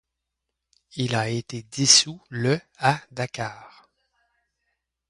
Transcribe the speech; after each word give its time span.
Il 0.95 1.13
a 1.13 1.29
été 1.29 1.61
dissous 1.61 2.19
le 2.29 2.59
à 2.79 2.99
Dakar. 3.11 3.87